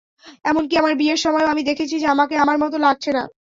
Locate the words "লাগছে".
2.79-3.09